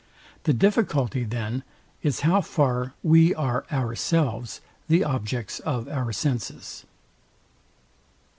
The 0.45 0.53
difficulty, 0.53 1.23
then, 1.25 1.61
is 2.01 2.21
how 2.21 2.41
fax 2.41 2.89
we 3.03 3.35
are 3.35 3.65
ourselves 3.71 4.59
the 4.87 5.03
objects 5.03 5.59
of 5.59 5.87
our 5.87 6.11
senses. 6.11 6.85